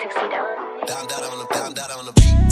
[0.00, 0.42] Tuxedo.
[0.86, 2.47] Down, down on down, down on the beat.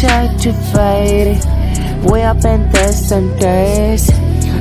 [0.00, 1.44] Try to fight it.
[2.10, 4.06] We up in this some days.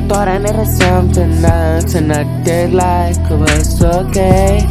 [0.08, 4.64] Thought I needed something else, and I did like it was okay.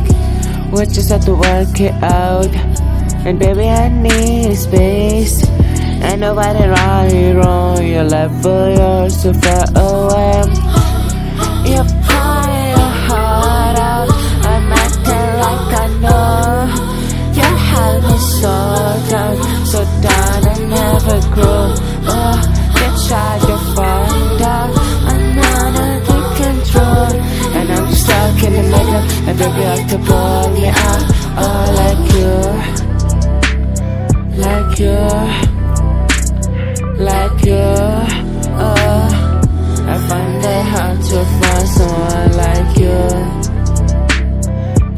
[0.73, 2.55] We just had to work it out.
[3.27, 5.47] And baby, I need space.
[6.03, 7.87] Ain't nobody right wrong.
[7.87, 10.64] Your level, you're so far away.
[29.39, 31.03] Baby, you have to pull me out.
[31.37, 32.33] Oh, like you,
[34.39, 34.99] like you,
[37.05, 37.67] like you.
[38.57, 39.09] Oh,
[39.87, 43.01] I find it hard to find someone like you,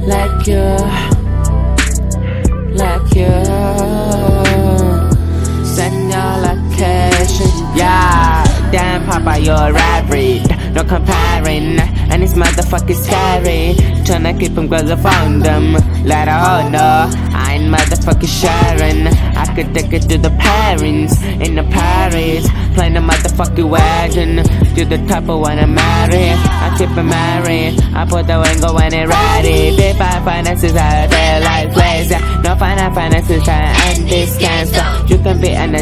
[0.06, 0.69] like you,
[2.77, 3.34] like you.
[5.65, 8.44] Send your location, yeah.
[8.71, 10.49] Damn, Papa, you're average.
[10.75, 11.78] No comparing,
[12.16, 13.75] and it's motherfucking scary.
[14.06, 15.75] Tryna keep them cause I found them.
[16.03, 17.10] Let her all know
[17.44, 19.06] I ain't motherfucking sharing.
[19.37, 22.49] I could take it to the parents in the Paris.
[22.75, 24.37] Play the motherfucking wagon.
[24.76, 26.41] To the type of one I'm married.
[26.65, 27.75] I keep it married.
[27.94, 29.76] I put the wingo when it ready.
[29.76, 31.69] Big five finances, I feel like.
[32.09, 32.41] Yeah.
[32.43, 34.56] No final finances, I end this cancer.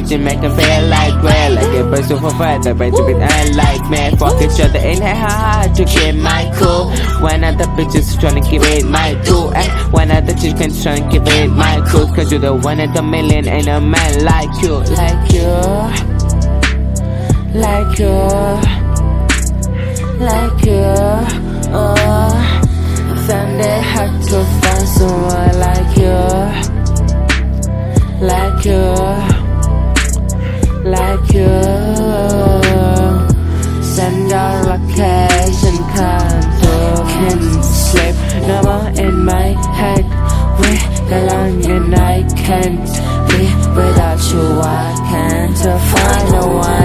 [0.08, 1.54] Can make them feel like real.
[1.54, 4.16] Like a person for further, but to be unlike me.
[4.16, 6.90] Fuck each other in here, hard to keep my cool.
[7.22, 9.52] When other bitches tryna keep it my cool.
[9.54, 9.68] Eh?
[9.90, 12.06] When other chickens tryna keep it my cool.
[12.14, 14.74] Cause you're the one in the million, and a man like you.
[14.92, 15.48] Like you.
[17.58, 18.84] Like you.
[20.20, 20.84] Like you.
[21.72, 22.60] Oh.
[23.26, 25.53] Found it hard to find someone
[33.94, 35.16] ฉันก็รักแค่
[35.60, 38.16] ฉันข้ามตัว Can sleep
[38.48, 39.48] no more in my
[39.78, 40.04] head.
[40.60, 40.72] We
[41.10, 42.86] belong and I can't
[43.28, 43.42] be
[43.76, 44.44] without you.
[44.82, 45.56] I can't
[45.90, 46.83] find the one.